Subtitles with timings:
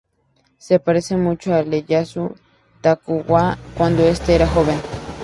[0.57, 2.35] Se parece mucho a Ieyasu
[2.81, 4.79] Tokugawa cuando este era joven.